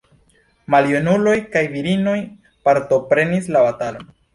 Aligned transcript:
Maljunuloj 0.75 1.35
kaj 1.57 1.63
virinoj 1.75 2.17
partoprenis 2.67 3.57
la 3.59 3.69
batalon. 3.73 4.15